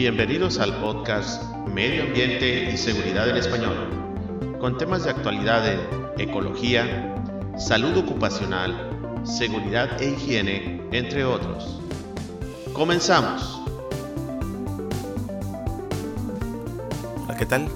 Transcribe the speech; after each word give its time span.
Bienvenidos 0.00 0.58
al 0.58 0.80
podcast 0.80 1.42
Medio 1.66 2.04
Ambiente 2.04 2.70
y 2.72 2.78
Seguridad 2.78 3.28
en 3.28 3.36
Español, 3.36 4.56
con 4.58 4.78
temas 4.78 5.04
de 5.04 5.10
actualidad 5.10 5.70
en 5.70 5.78
ecología, 6.18 7.22
salud 7.58 7.94
ocupacional, 7.98 9.20
seguridad 9.24 10.00
e 10.00 10.12
higiene, 10.12 10.88
entre 10.90 11.26
otros. 11.26 11.82
Comenzamos. 12.72 13.60
Hola, 17.22 17.36
¿qué 17.38 17.44
tal? 17.44 17.68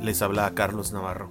Les 0.00 0.22
habla 0.22 0.50
Carlos 0.54 0.94
Navarro. 0.94 1.30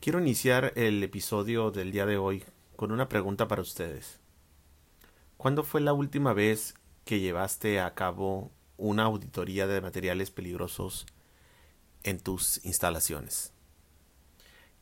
Quiero 0.00 0.18
iniciar 0.18 0.72
el 0.76 1.02
episodio 1.02 1.72
del 1.72 1.92
día 1.92 2.06
de 2.06 2.16
hoy 2.16 2.42
con 2.74 2.90
una 2.90 3.06
pregunta 3.10 3.48
para 3.48 3.60
ustedes. 3.60 4.18
¿Cuándo 5.36 5.62
fue 5.62 5.82
la 5.82 5.92
última 5.92 6.32
vez 6.32 6.74
que 7.06 7.20
llevaste 7.20 7.80
a 7.80 7.94
cabo 7.94 8.50
una 8.76 9.04
auditoría 9.04 9.68
de 9.68 9.80
materiales 9.80 10.32
peligrosos 10.32 11.06
en 12.02 12.18
tus 12.18 12.62
instalaciones? 12.64 13.52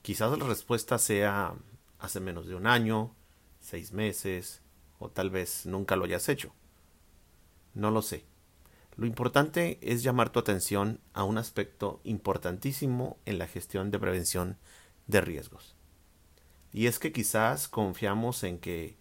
Quizás 0.00 0.36
la 0.36 0.46
respuesta 0.46 0.96
sea 0.98 1.54
hace 1.98 2.20
menos 2.20 2.46
de 2.46 2.54
un 2.54 2.66
año, 2.66 3.14
seis 3.60 3.92
meses, 3.92 4.62
o 4.98 5.10
tal 5.10 5.28
vez 5.28 5.66
nunca 5.66 5.96
lo 5.96 6.06
hayas 6.06 6.30
hecho. 6.30 6.54
No 7.74 7.90
lo 7.90 8.00
sé. 8.00 8.24
Lo 8.96 9.04
importante 9.04 9.78
es 9.82 10.02
llamar 10.02 10.30
tu 10.30 10.38
atención 10.38 11.00
a 11.12 11.24
un 11.24 11.36
aspecto 11.36 12.00
importantísimo 12.04 13.18
en 13.26 13.36
la 13.36 13.48
gestión 13.48 13.90
de 13.90 13.98
prevención 13.98 14.56
de 15.08 15.20
riesgos. 15.20 15.76
Y 16.72 16.86
es 16.86 16.98
que 16.98 17.12
quizás 17.12 17.68
confiamos 17.68 18.44
en 18.44 18.58
que 18.58 18.96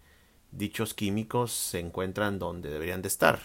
dichos 0.56 0.94
químicos 0.94 1.52
se 1.52 1.80
encuentran 1.80 2.38
donde 2.38 2.70
deberían 2.70 3.02
de 3.02 3.08
estar, 3.08 3.40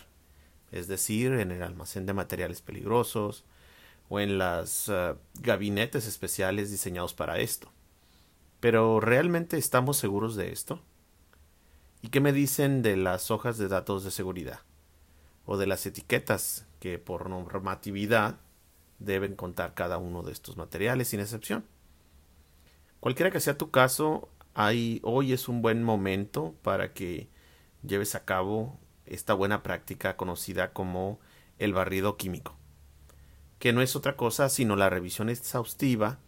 es 0.71 0.87
decir, 0.87 1.33
en 1.33 1.51
el 1.51 1.63
almacén 1.63 2.05
de 2.05 2.13
materiales 2.13 2.61
peligrosos 2.61 3.43
o 4.09 4.19
en 4.19 4.37
los 4.37 4.89
eh, 4.89 5.15
gabinetes 5.41 6.07
especiales 6.07 6.71
diseñados 6.71 7.13
para 7.13 7.39
esto. 7.39 7.71
Pero 8.59 8.99
¿realmente 8.99 9.57
estamos 9.57 9.97
seguros 9.97 10.35
de 10.35 10.51
esto? 10.51 10.81
¿Y 12.01 12.09
qué 12.09 12.19
me 12.19 12.33
dicen 12.33 12.81
de 12.81 12.97
las 12.97 13.31
hojas 13.31 13.57
de 13.57 13.67
datos 13.67 14.03
de 14.03 14.11
seguridad? 14.11 14.61
O 15.45 15.57
de 15.57 15.67
las 15.67 15.85
etiquetas 15.85 16.65
que 16.79 16.99
por 16.99 17.29
normatividad 17.29 18.37
deben 18.99 19.35
contar 19.35 19.73
cada 19.73 19.97
uno 19.97 20.23
de 20.23 20.31
estos 20.31 20.57
materiales 20.57 21.07
sin 21.07 21.19
excepción. 21.19 21.65
Cualquiera 22.99 23.31
que 23.31 23.39
sea 23.39 23.57
tu 23.57 23.71
caso, 23.71 24.29
hoy 25.03 25.31
es 25.31 25.47
un 25.47 25.61
buen 25.61 25.83
momento 25.83 26.53
para 26.63 26.93
que 26.93 27.29
lleves 27.81 28.15
a 28.15 28.25
cabo 28.25 28.77
esta 29.05 29.33
buena 29.33 29.63
práctica 29.63 30.17
conocida 30.17 30.73
como 30.73 31.19
el 31.59 31.73
barrido 31.73 32.17
químico, 32.17 32.57
que 33.57 33.71
no 33.71 33.81
es 33.81 33.95
otra 33.95 34.17
cosa 34.17 34.49
sino 34.49 34.75
la 34.75 34.89
revisión 34.89 35.29
exhaustiva, 35.29 36.19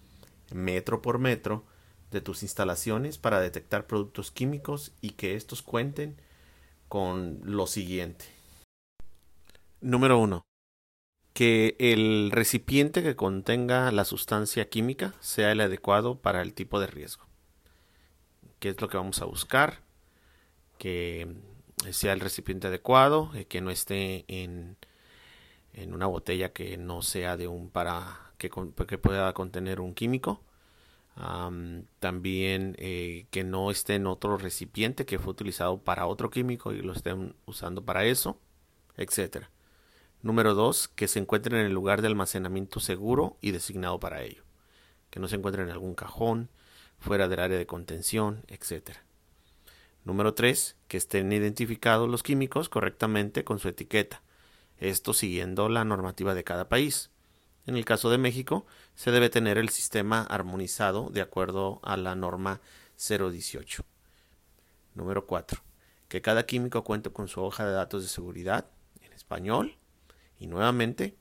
metro 0.53 1.01
por 1.01 1.19
metro, 1.19 1.65
de 2.09 2.21
tus 2.21 2.43
instalaciones 2.43 3.17
para 3.17 3.39
detectar 3.39 3.87
productos 3.87 4.31
químicos 4.31 4.91
y 4.99 5.11
que 5.11 5.35
estos 5.35 5.61
cuenten 5.61 6.17
con 6.89 7.39
lo 7.43 7.67
siguiente. 7.67 8.25
Número 9.79 10.19
1. 10.19 10.41
Que 11.33 11.77
el 11.79 12.31
recipiente 12.31 13.01
que 13.01 13.15
contenga 13.15 13.91
la 13.91 14.03
sustancia 14.03 14.67
química 14.67 15.13
sea 15.21 15.53
el 15.53 15.61
adecuado 15.61 16.19
para 16.19 16.41
el 16.41 16.53
tipo 16.53 16.81
de 16.81 16.87
riesgo 16.87 17.30
qué 18.61 18.69
es 18.69 18.79
lo 18.79 18.87
que 18.87 18.97
vamos 18.97 19.21
a 19.21 19.25
buscar, 19.25 19.81
que 20.77 21.27
sea 21.91 22.13
el 22.13 22.19
recipiente 22.21 22.67
adecuado, 22.67 23.31
eh, 23.33 23.45
que 23.45 23.59
no 23.59 23.71
esté 23.71 24.23
en, 24.27 24.77
en, 25.73 25.93
una 25.95 26.05
botella 26.05 26.53
que 26.53 26.77
no 26.77 27.01
sea 27.01 27.37
de 27.37 27.47
un 27.47 27.71
para 27.71 28.33
que, 28.37 28.51
que 28.87 28.97
pueda 28.99 29.33
contener 29.33 29.81
un 29.81 29.95
químico. 29.95 30.43
también 31.99 32.75
eh, 32.77 33.25
que 33.31 33.43
no 33.43 33.71
esté 33.71 33.95
en 33.95 34.05
otro 34.07 34.37
recipiente 34.37 35.05
que 35.05 35.19
fue 35.19 35.31
utilizado 35.31 35.79
para 35.79 36.05
otro 36.05 36.29
químico 36.29 36.71
y 36.71 36.81
lo 36.81 36.93
estén 36.93 37.35
usando 37.47 37.83
para 37.83 38.05
eso, 38.05 38.39
etcétera. 38.95 39.49
Número 40.21 40.53
dos, 40.53 40.87
que 40.87 41.07
se 41.07 41.17
encuentre 41.19 41.59
en 41.59 41.65
el 41.65 41.73
lugar 41.73 42.01
de 42.01 42.09
almacenamiento 42.09 42.79
seguro 42.79 43.37
y 43.41 43.51
designado 43.51 43.99
para 43.99 44.21
ello. 44.21 44.43
Que 45.09 45.19
no 45.19 45.27
se 45.27 45.35
encuentre 45.37 45.63
en 45.63 45.71
algún 45.71 45.95
cajón, 45.95 46.49
fuera 47.01 47.27
del 47.27 47.39
área 47.39 47.57
de 47.57 47.65
contención, 47.65 48.45
etc. 48.47 48.91
Número 50.05 50.33
3. 50.33 50.77
Que 50.87 50.97
estén 50.97 51.31
identificados 51.31 52.07
los 52.07 52.23
químicos 52.23 52.69
correctamente 52.69 53.43
con 53.43 53.59
su 53.59 53.67
etiqueta, 53.67 54.21
esto 54.77 55.13
siguiendo 55.13 55.67
la 55.67 55.83
normativa 55.83 56.33
de 56.33 56.43
cada 56.43 56.69
país. 56.69 57.09
En 57.65 57.75
el 57.75 57.85
caso 57.85 58.09
de 58.09 58.17
México, 58.17 58.65
se 58.95 59.11
debe 59.11 59.29
tener 59.29 59.57
el 59.57 59.69
sistema 59.69 60.21
armonizado 60.23 61.09
de 61.09 61.21
acuerdo 61.21 61.79
a 61.83 61.97
la 61.97 62.15
norma 62.15 62.61
018. 62.97 63.83
Número 64.93 65.25
4. 65.25 65.61
Que 66.07 66.21
cada 66.21 66.45
químico 66.45 66.83
cuente 66.83 67.11
con 67.11 67.27
su 67.27 67.41
hoja 67.41 67.65
de 67.65 67.73
datos 67.73 68.03
de 68.03 68.09
seguridad 68.09 68.67
en 69.01 69.13
español 69.13 69.77
y 70.39 70.47
nuevamente 70.47 71.15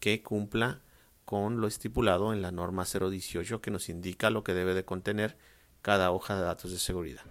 que 0.00 0.22
cumpla 0.22 0.80
con 1.28 1.60
lo 1.60 1.66
estipulado 1.66 2.32
en 2.32 2.40
la 2.40 2.52
norma 2.52 2.86
018 2.86 3.60
que 3.60 3.70
nos 3.70 3.90
indica 3.90 4.30
lo 4.30 4.42
que 4.42 4.54
debe 4.54 4.72
de 4.72 4.86
contener 4.86 5.36
cada 5.82 6.10
hoja 6.10 6.34
de 6.34 6.40
datos 6.40 6.70
de 6.70 6.78
seguridad. 6.78 7.26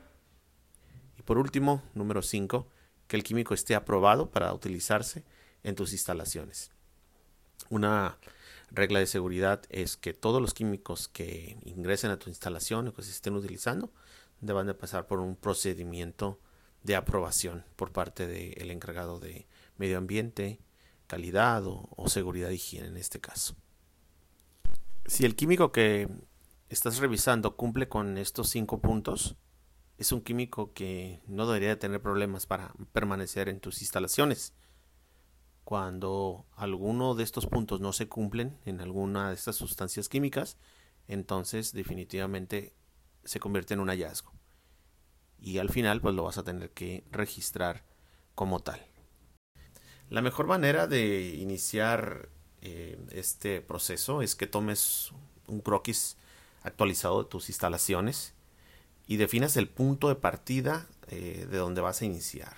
Y 1.18 1.24
por 1.24 1.40
último, 1.40 1.82
número 1.96 2.22
5, 2.22 2.68
que 3.08 3.16
el 3.16 3.24
químico 3.24 3.56
esté 3.56 3.74
aprobado 3.74 4.30
para 4.30 4.54
utilizarse 4.54 5.24
en 5.64 5.74
tus 5.74 5.94
instalaciones. 5.94 6.70
Una 7.72 8.20
regla 8.70 9.00
de 9.00 9.08
seguridad 9.08 9.64
es 9.70 9.98
que 9.98 10.14
todos 10.14 10.44
los 10.44 10.54
químicos 10.54 11.08
que 11.08 11.58
ingresen 11.66 12.12
a 12.12 12.20
tu 12.20 12.30
instalación 12.30 12.90
o 12.90 12.94
que 12.94 13.02
se 13.02 13.10
estén 13.10 13.34
utilizando 13.34 13.92
deban 14.42 14.68
de 14.68 14.76
pasar 14.76 15.08
por 15.08 15.22
un 15.22 15.36
procedimiento 15.36 16.40
de 16.84 16.96
aprobación 16.96 17.66
por 17.76 17.92
parte 17.94 18.28
del 18.28 18.70
encargado 18.70 19.20
de 19.20 19.48
medio 19.78 19.98
ambiente, 19.98 20.60
calidad 21.08 21.64
o, 21.66 22.08
seguridad 22.10 22.52
y 22.52 22.58
higiene 22.58 22.90
en 22.90 22.98
este 22.98 23.20
caso. 23.20 23.56
Si 25.08 25.24
el 25.24 25.38
químico 25.38 25.72
que 25.72 26.10
estás 26.68 26.98
revisando 26.98 27.56
cumple 27.56 27.88
con 27.88 28.18
estos 28.18 28.50
cinco 28.50 28.82
puntos, 28.82 29.38
es 29.98 30.12
un 30.12 30.20
químico 30.20 30.74
que 30.74 31.22
no 31.28 31.48
debería 31.48 31.80
tener 31.80 32.02
problemas 32.02 32.46
para 32.46 32.74
permanecer 32.92 33.48
en 33.48 33.62
tus 33.62 33.82
instalaciones. 33.82 34.54
Cuando 35.64 36.46
alguno 36.58 37.16
de 37.16 37.24
estos 37.24 37.48
puntos 37.48 37.80
no 37.80 37.94
se 37.94 38.10
cumplen 38.10 38.58
en 38.66 38.82
alguna 38.82 39.30
de 39.30 39.36
estas 39.36 39.56
sustancias 39.56 40.10
químicas, 40.10 40.58
entonces 41.08 41.72
definitivamente 41.72 42.76
se 43.24 43.40
convierte 43.40 43.76
en 43.76 43.80
un 43.80 43.88
hallazgo. 43.88 44.34
Y 45.40 45.60
al 45.60 45.70
final 45.70 46.02
pues 46.02 46.16
lo 46.16 46.24
vas 46.24 46.38
a 46.38 46.44
tener 46.44 46.72
que 46.72 47.06
registrar 47.12 47.86
como 48.36 48.60
tal. 48.60 48.86
La 50.10 50.22
mejor 50.22 50.48
manera 50.48 50.86
de 50.86 51.34
iniciar 51.36 52.30
eh, 52.62 52.98
este 53.12 53.62
proceso 53.62 54.22
es 54.22 54.36
que 54.36 54.48
tomes 54.48 55.12
un 55.48 55.62
croquis 55.62 56.18
actualizado 56.64 57.24
de 57.24 57.30
tus 57.30 57.50
instalaciones 57.50 58.34
y 59.08 59.18
definas 59.18 59.58
el 59.58 59.70
punto 59.70 60.10
de 60.10 60.16
partida 60.16 60.88
eh, 61.08 61.48
de 61.50 61.58
donde 61.58 61.82
vas 61.82 62.02
a 62.02 62.06
iniciar. 62.06 62.56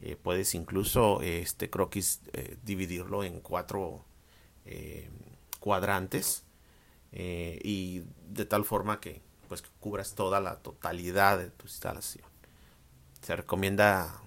Eh, 0.00 0.16
puedes 0.20 0.54
incluso 0.54 1.20
este 1.22 1.70
croquis 1.70 2.20
dividirlo 2.64 3.22
en 3.22 3.40
cuatro 3.40 4.04
cuadrantes 5.60 6.44
y 7.12 8.02
de 8.28 8.44
tal 8.46 8.64
forma 8.64 9.00
que 9.00 9.20
pues 9.48 9.62
cubras 9.80 10.14
toda 10.14 10.40
la 10.40 10.56
totalidad 10.56 11.38
de 11.38 11.50
tu 11.50 11.66
instalación. 11.66 12.26
Se 13.20 13.36
recomienda 13.36 14.20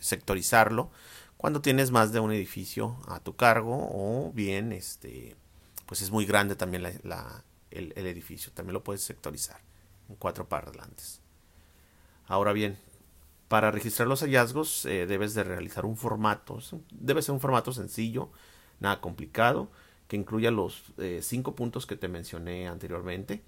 sectorizarlo 0.00 0.90
cuando 1.46 1.60
tienes 1.60 1.92
más 1.92 2.10
de 2.10 2.18
un 2.18 2.32
edificio 2.32 2.96
a 3.06 3.20
tu 3.20 3.36
cargo 3.36 3.88
o 3.92 4.32
bien 4.32 4.72
este 4.72 5.36
pues 5.86 6.02
es 6.02 6.10
muy 6.10 6.26
grande 6.26 6.56
también 6.56 6.84
el, 7.70 7.92
edificio 7.94 8.50
también 8.50 8.74
lo 8.74 8.82
puedes 8.82 9.02
sectorizar 9.02 9.60
en 10.08 10.16
cuatro 10.16 10.48
parlantes. 10.48 11.20
Ahora 12.26 12.52
bien 12.52 12.76
para 13.46 13.70
registrar 13.70 14.08
los 14.08 14.22
hallazgos 14.22 14.86
eh, 14.86 15.06
debes 15.06 15.34
de 15.34 15.44
realizar 15.44 15.84
un 15.86 15.96
formato 15.96 16.58
debe 16.90 17.22
ser 17.22 17.32
un 17.32 17.40
formato 17.40 17.72
sencillo 17.72 18.28
nada 18.80 19.00
complicado 19.00 19.70
que 20.08 20.16
incluya 20.16 20.50
los 20.50 20.82
eh, 20.98 21.20
cinco 21.22 21.54
puntos 21.54 21.86
que 21.86 21.94
te 21.94 22.08
mencioné 22.08 22.66
anteriormente 22.66 23.44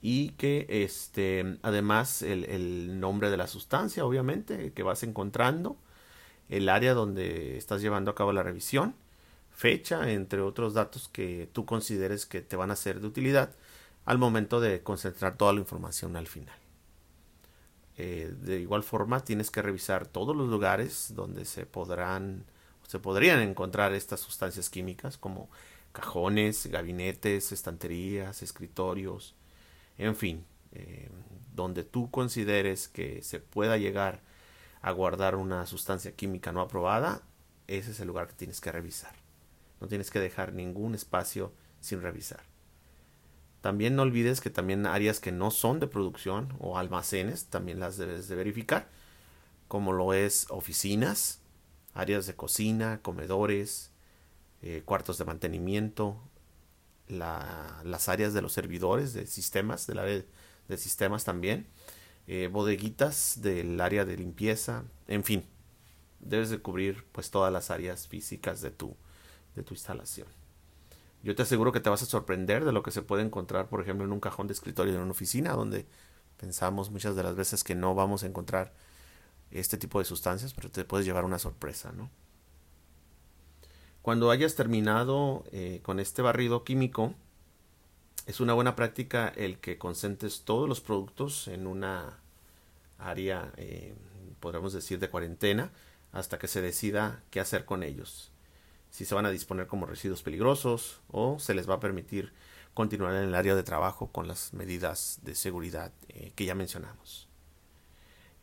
y 0.00 0.28
que 0.34 0.64
este 0.68 1.58
además 1.62 2.22
el 2.22 3.00
nombre 3.00 3.30
de 3.30 3.36
la 3.36 3.48
sustancia 3.48 4.04
obviamente 4.04 4.72
que 4.72 4.84
vas 4.84 5.02
encontrando 5.02 5.76
el 6.50 6.68
área 6.68 6.92
donde 6.92 7.56
estás 7.56 7.80
llevando 7.80 8.10
a 8.10 8.14
cabo 8.14 8.32
la 8.32 8.42
revisión, 8.42 8.94
fecha, 9.50 10.10
entre 10.10 10.42
otros 10.42 10.74
datos 10.74 11.08
que 11.08 11.48
tú 11.52 11.64
consideres 11.64 12.26
que 12.26 12.42
te 12.42 12.56
van 12.56 12.70
a 12.70 12.76
ser 12.76 13.00
de 13.00 13.06
utilidad 13.06 13.50
al 14.04 14.18
momento 14.18 14.60
de 14.60 14.82
concentrar 14.82 15.36
toda 15.36 15.52
la 15.52 15.60
información 15.60 16.16
al 16.16 16.26
final. 16.26 16.58
Eh, 17.96 18.34
de 18.42 18.60
igual 18.60 18.82
forma, 18.82 19.20
tienes 19.20 19.50
que 19.50 19.62
revisar 19.62 20.06
todos 20.06 20.34
los 20.34 20.48
lugares 20.48 21.12
donde 21.14 21.44
se 21.44 21.66
podrán 21.66 22.44
se 22.90 22.98
podrían 22.98 23.40
encontrar 23.40 23.92
estas 23.92 24.18
sustancias 24.18 24.68
químicas 24.68 25.16
como 25.16 25.48
cajones, 25.92 26.66
gabinetes, 26.66 27.52
estanterías, 27.52 28.42
escritorios, 28.42 29.36
en 29.96 30.16
fin, 30.16 30.44
eh, 30.72 31.08
donde 31.54 31.84
tú 31.84 32.10
consideres 32.10 32.88
que 32.88 33.22
se 33.22 33.38
pueda 33.38 33.76
llegar 33.76 34.22
a 34.82 34.92
guardar 34.92 35.36
una 35.36 35.66
sustancia 35.66 36.12
química 36.12 36.52
no 36.52 36.60
aprobada, 36.60 37.22
ese 37.66 37.92
es 37.92 38.00
el 38.00 38.08
lugar 38.08 38.26
que 38.26 38.34
tienes 38.34 38.60
que 38.60 38.72
revisar. 38.72 39.14
No 39.80 39.88
tienes 39.88 40.10
que 40.10 40.20
dejar 40.20 40.52
ningún 40.52 40.94
espacio 40.94 41.52
sin 41.80 42.02
revisar. 42.02 42.42
También 43.60 43.94
no 43.94 44.02
olvides 44.02 44.40
que 44.40 44.50
también 44.50 44.86
áreas 44.86 45.20
que 45.20 45.32
no 45.32 45.50
son 45.50 45.80
de 45.80 45.86
producción 45.86 46.54
o 46.60 46.78
almacenes 46.78 47.46
también 47.46 47.78
las 47.78 47.98
debes 47.98 48.28
de 48.28 48.36
verificar, 48.36 48.88
como 49.68 49.92
lo 49.92 50.14
es 50.14 50.46
oficinas, 50.48 51.40
áreas 51.94 52.26
de 52.26 52.34
cocina, 52.34 53.00
comedores, 53.02 53.90
eh, 54.62 54.82
cuartos 54.84 55.18
de 55.18 55.24
mantenimiento, 55.24 56.16
las 57.08 58.08
áreas 58.08 58.32
de 58.32 58.42
los 58.42 58.52
servidores 58.52 59.12
de 59.12 59.26
sistemas, 59.26 59.86
del 59.86 59.98
área 59.98 60.22
de 60.68 60.76
sistemas 60.76 61.24
también, 61.24 61.66
eh, 62.32 62.46
bodeguitas 62.46 63.42
del 63.42 63.80
área 63.80 64.04
de 64.04 64.16
limpieza, 64.16 64.84
en 65.08 65.24
fin, 65.24 65.44
debes 66.20 66.48
de 66.48 66.60
cubrir 66.60 67.04
pues 67.10 67.32
todas 67.32 67.52
las 67.52 67.72
áreas 67.72 68.06
físicas 68.06 68.60
de 68.60 68.70
tu, 68.70 68.94
de 69.56 69.64
tu 69.64 69.74
instalación. 69.74 70.28
Yo 71.24 71.34
te 71.34 71.42
aseguro 71.42 71.72
que 71.72 71.80
te 71.80 71.90
vas 71.90 72.04
a 72.04 72.06
sorprender 72.06 72.64
de 72.64 72.70
lo 72.70 72.84
que 72.84 72.92
se 72.92 73.02
puede 73.02 73.24
encontrar, 73.24 73.68
por 73.68 73.80
ejemplo, 73.80 74.04
en 74.04 74.12
un 74.12 74.20
cajón 74.20 74.46
de 74.46 74.52
escritorio 74.52 74.92
de 74.92 75.00
una 75.00 75.10
oficina, 75.10 75.54
donde 75.54 75.86
pensamos 76.36 76.92
muchas 76.92 77.16
de 77.16 77.24
las 77.24 77.34
veces 77.34 77.64
que 77.64 77.74
no 77.74 77.96
vamos 77.96 78.22
a 78.22 78.28
encontrar 78.28 78.72
este 79.50 79.76
tipo 79.76 79.98
de 79.98 80.04
sustancias, 80.04 80.54
pero 80.54 80.70
te 80.70 80.84
puedes 80.84 81.04
llevar 81.04 81.24
una 81.24 81.40
sorpresa, 81.40 81.90
¿no? 81.90 82.10
Cuando 84.02 84.30
hayas 84.30 84.54
terminado 84.54 85.42
eh, 85.50 85.80
con 85.82 85.98
este 85.98 86.22
barrido 86.22 86.62
químico, 86.62 87.12
es 88.30 88.38
una 88.38 88.54
buena 88.54 88.76
práctica 88.76 89.32
el 89.36 89.58
que 89.58 89.76
concentres 89.76 90.42
todos 90.42 90.68
los 90.68 90.80
productos 90.80 91.48
en 91.48 91.66
una 91.66 92.20
área, 92.96 93.52
eh, 93.56 93.92
podríamos 94.38 94.72
decir, 94.72 95.00
de 95.00 95.10
cuarentena, 95.10 95.72
hasta 96.12 96.38
que 96.38 96.46
se 96.46 96.60
decida 96.60 97.24
qué 97.30 97.40
hacer 97.40 97.64
con 97.64 97.82
ellos 97.82 98.30
si 98.90 99.04
se 99.04 99.14
van 99.14 99.26
a 99.26 99.30
disponer 99.30 99.68
como 99.68 99.86
residuos 99.86 100.22
peligrosos 100.22 101.00
o 101.10 101.38
se 101.38 101.54
les 101.54 101.68
va 101.68 101.74
a 101.74 101.80
permitir 101.80 102.32
continuar 102.74 103.14
en 103.14 103.22
el 103.22 103.34
área 103.36 103.54
de 103.54 103.62
trabajo 103.62 104.10
con 104.10 104.26
las 104.26 104.52
medidas 104.52 105.20
de 105.22 105.36
seguridad 105.36 105.92
eh, 106.08 106.32
que 106.34 106.44
ya 106.44 106.56
mencionamos. 106.56 107.28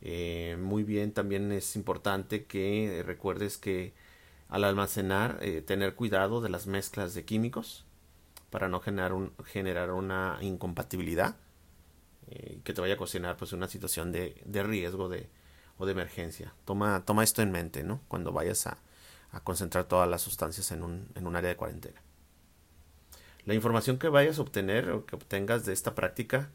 Eh, 0.00 0.56
muy 0.60 0.84
bien, 0.84 1.12
también 1.12 1.50
es 1.52 1.76
importante 1.76 2.44
que 2.44 3.02
recuerdes 3.06 3.58
que 3.58 3.94
al 4.48 4.64
almacenar 4.64 5.40
tener 5.66 5.94
cuidado 5.94 6.40
de 6.40 6.48
las 6.50 6.66
mezclas 6.66 7.14
de 7.14 7.24
químicos 7.24 7.86
para 8.50 8.68
no 8.68 8.80
generar, 8.80 9.12
un, 9.12 9.32
generar 9.44 9.90
una 9.90 10.38
incompatibilidad 10.40 11.36
que 12.62 12.74
te 12.74 12.80
vaya 12.82 12.94
a 12.94 12.98
cocinar 12.98 13.38
pues 13.38 13.54
una 13.54 13.68
situación 13.68 14.12
de, 14.12 14.42
de 14.44 14.62
riesgo 14.62 15.08
de, 15.08 15.30
o 15.78 15.86
de 15.86 15.92
emergencia. 15.92 16.52
Toma, 16.66 17.02
toma 17.06 17.24
esto 17.24 17.40
en 17.40 17.50
mente, 17.50 17.82
¿no? 17.84 18.02
Cuando 18.06 18.32
vayas 18.32 18.66
a, 18.66 18.76
a 19.32 19.40
concentrar 19.40 19.84
todas 19.84 20.08
las 20.08 20.20
sustancias 20.20 20.70
en 20.72 20.82
un, 20.82 21.08
en 21.14 21.26
un 21.26 21.36
área 21.36 21.48
de 21.48 21.56
cuarentena. 21.56 22.02
La 23.46 23.54
información 23.54 23.98
que 23.98 24.08
vayas 24.10 24.38
a 24.38 24.42
obtener 24.42 24.90
o 24.90 25.06
que 25.06 25.16
obtengas 25.16 25.64
de 25.64 25.72
esta 25.72 25.94
práctica 25.94 26.50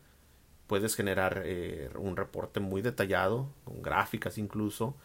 puedes 0.68 0.96
generar 0.96 1.42
eh, 1.44 1.90
un 1.96 2.18
reporte 2.18 2.60
muy 2.60 2.84
detallado, 2.84 3.50
con 3.64 3.82
gráficas 3.82 4.38
incluso, 4.38 4.96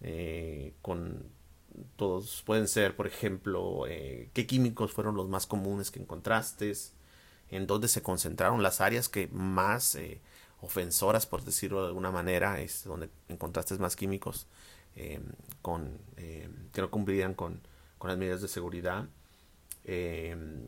eh, 0.00 0.72
con 0.80 1.24
todos 1.96 2.42
pueden 2.44 2.68
ser, 2.68 2.96
por 2.96 3.06
ejemplo, 3.06 3.86
eh, 3.86 4.30
qué 4.32 4.46
químicos 4.46 4.92
fueron 4.92 5.16
los 5.16 5.28
más 5.28 5.46
comunes 5.46 5.90
que 5.90 6.00
encontraste, 6.00 6.72
en 7.50 7.66
dónde 7.66 7.88
se 7.88 8.02
concentraron 8.02 8.62
las 8.62 8.80
áreas 8.80 9.08
que 9.08 9.28
más 9.28 9.98
ofensoras, 10.60 11.26
por 11.26 11.44
decirlo 11.44 11.82
de 11.82 11.88
alguna 11.88 12.10
manera, 12.10 12.60
es 12.60 12.84
donde 12.84 13.08
encontraste 13.28 13.76
más 13.78 13.96
químicos 13.96 14.46
Em, 14.98 15.22
con, 15.62 15.96
em, 16.16 16.70
que 16.72 16.80
no 16.80 16.90
cumplirían 16.90 17.34
con, 17.34 17.60
con, 17.98 18.08
las 18.08 18.18
medidas 18.18 18.42
de 18.42 18.48
seguridad. 18.48 19.06
Em, 19.84 20.66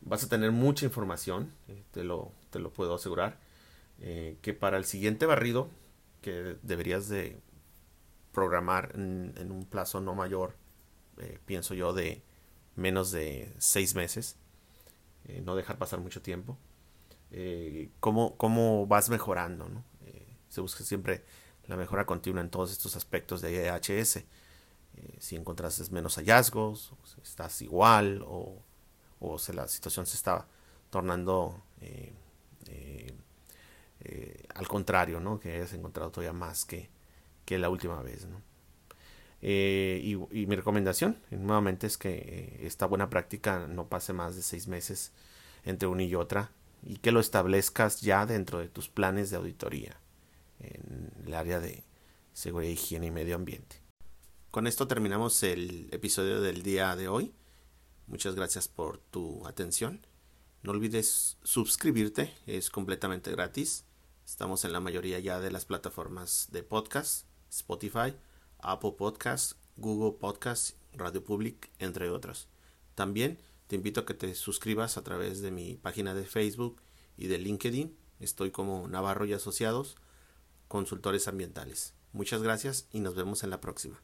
vas 0.00 0.24
a 0.24 0.28
tener 0.30 0.50
mucha 0.50 0.86
información, 0.86 1.52
eh, 1.68 1.82
te, 1.92 2.02
lo, 2.02 2.32
te 2.50 2.58
lo 2.58 2.72
puedo 2.72 2.94
asegurar, 2.94 3.38
eh, 4.00 4.38
que 4.40 4.54
para 4.54 4.78
el 4.78 4.86
siguiente 4.86 5.26
barrido, 5.26 5.68
que 6.22 6.56
deberías 6.62 7.08
de 7.10 7.36
programar 8.32 8.92
en, 8.94 9.50
un 9.50 9.64
plazo 9.64 10.00
no 10.00 10.14
mayor, 10.14 10.56
eh, 11.18 11.38
pienso 11.46 11.74
yo, 11.74 11.92
de 11.92 12.22
menos 12.76 13.10
de 13.10 13.52
seis 13.58 13.94
meses, 13.94 14.36
no 15.44 15.54
dejar 15.54 15.78
pasar 15.78 16.00
mucho 16.00 16.22
tiempo, 16.22 16.58
cómo, 18.00 18.36
cómo 18.36 18.86
vas 18.86 19.10
mejorando, 19.10 19.68
¿no? 19.68 19.84
se 20.48 20.60
busca 20.60 20.82
siempre 20.82 21.24
la 21.66 21.76
mejora 21.76 22.04
continua 22.04 22.42
en 22.42 22.50
todos 22.50 22.72
estos 22.72 22.96
aspectos 22.96 23.40
de 23.40 23.68
EHS. 23.68 24.16
Eh, 24.16 24.24
si 25.20 25.36
encontraste 25.36 25.88
menos 25.92 26.16
hallazgos, 26.16 26.92
estás 27.22 27.62
igual 27.62 28.24
o, 28.26 28.60
o 29.20 29.38
si 29.38 29.52
la 29.52 29.68
situación 29.68 30.04
se 30.04 30.16
está 30.16 30.48
tornando 30.90 31.62
eh, 31.80 32.12
eh, 34.00 34.44
al 34.54 34.66
contrario, 34.66 35.20
¿no? 35.20 35.38
que 35.38 35.54
hayas 35.54 35.72
encontrado 35.72 36.10
todavía 36.10 36.32
más 36.32 36.64
que, 36.64 36.90
que 37.50 37.58
la 37.58 37.68
última 37.68 38.00
vez. 38.00 38.26
¿no? 38.26 38.40
y, 39.42 40.12
y, 40.30 40.46
mi 40.46 40.54
recomendación 40.54 41.18
nuevamente 41.32 41.88
es 41.88 41.98
que 41.98 42.60
esta 42.62 42.86
buena 42.86 43.10
práctica 43.10 43.66
no 43.66 43.88
pase 43.88 44.12
más 44.12 44.36
de 44.36 44.42
seis 44.42 44.68
meses 44.68 45.10
entre 45.64 45.88
una 45.88 46.04
y 46.04 46.14
otra 46.14 46.52
y 46.84 46.98
que 46.98 47.10
lo 47.10 47.18
establezcas 47.18 48.02
ya 48.02 48.24
dentro 48.24 48.60
de 48.60 48.68
tus 48.68 48.88
planes 48.88 49.30
de 49.30 49.38
auditoría 49.38 50.00
en 50.60 51.10
el 51.26 51.34
área 51.34 51.58
de 51.58 51.82
seguridad, 52.34 52.70
higiene 52.70 53.06
y 53.06 53.10
medio 53.10 53.34
ambiente. 53.34 53.82
Con 54.52 54.68
esto 54.68 54.86
terminamos 54.86 55.42
el 55.42 55.88
episodio 55.90 56.40
del 56.40 56.62
día 56.62 56.94
de 56.94 57.08
hoy. 57.08 57.34
Muchas 58.06 58.36
gracias 58.36 58.68
por 58.68 58.98
tu 58.98 59.44
atención. 59.44 60.06
No 60.62 60.70
olvides 60.70 61.36
suscribirte, 61.42 62.32
es 62.46 62.70
completamente 62.70 63.32
gratis. 63.32 63.86
Estamos 64.24 64.64
en 64.64 64.72
la 64.72 64.78
mayoría 64.78 65.18
ya 65.18 65.40
de 65.40 65.50
las 65.50 65.64
plataformas 65.64 66.46
de 66.52 66.62
podcast, 66.62 67.26
Spotify, 67.50 68.14
Apple 68.58 68.94
Podcast, 68.96 69.52
Google 69.76 70.18
Podcast, 70.18 70.76
Radio 70.92 71.22
Public, 71.24 71.70
entre 71.78 72.10
otros. 72.10 72.48
También 72.94 73.38
te 73.66 73.76
invito 73.76 74.00
a 74.00 74.06
que 74.06 74.14
te 74.14 74.34
suscribas 74.34 74.96
a 74.96 75.04
través 75.04 75.42
de 75.42 75.50
mi 75.50 75.76
página 75.76 76.14
de 76.14 76.24
Facebook 76.24 76.80
y 77.16 77.26
de 77.26 77.38
LinkedIn. 77.38 77.96
Estoy 78.18 78.50
como 78.50 78.88
Navarro 78.88 79.24
y 79.24 79.32
Asociados 79.32 79.96
consultores 80.70 81.26
ambientales. 81.26 81.94
Muchas 82.12 82.42
gracias 82.44 82.86
y 82.92 83.00
nos 83.00 83.16
vemos 83.16 83.42
en 83.42 83.50
la 83.50 83.60
próxima. 83.60 84.00